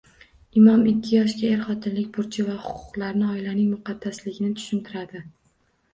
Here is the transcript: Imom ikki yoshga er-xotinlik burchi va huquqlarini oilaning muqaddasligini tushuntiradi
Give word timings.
Imom 0.59 0.85
ikki 0.91 1.11
yoshga 1.17 1.51
er-xotinlik 1.57 2.09
burchi 2.17 2.47
va 2.49 2.55
huquqlarini 2.63 3.29
oilaning 3.35 3.69
muqaddasligini 3.77 4.53
tushuntiradi 4.59 5.27